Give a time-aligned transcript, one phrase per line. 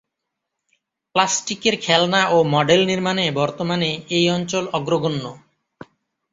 [1.15, 5.23] প্লাস্টিকের খেলনা ও মডেল নির্মাণে বর্তমানে এই অঞ্চল অগ্রগণ্য।